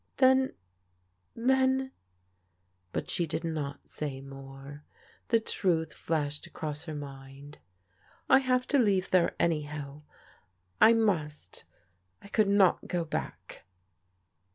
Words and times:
"Then— 0.17 0.53
then," 1.35 1.91
but 2.91 3.07
she 3.07 3.27
did 3.27 3.43
not 3.43 3.87
say 3.87 4.19
more. 4.19 4.83
The 5.27 5.39
truth 5.39 5.93
flashed 5.93 6.47
across 6.47 6.85
her 6.85 6.95
mind." 6.95 7.59
I 8.27 8.39
have 8.39 8.65
to 8.69 8.79
leave 8.79 9.11
there 9.11 9.35
anyhow. 9.39 10.01
I 10.81 10.93
must— 10.93 11.65
I 12.23 12.29
could 12.29 12.49
not 12.49 12.87
go 12.87 13.05
back." 13.05 13.63